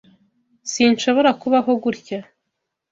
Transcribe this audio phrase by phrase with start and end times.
[0.71, 2.19] Sinshobora kubaho gutya.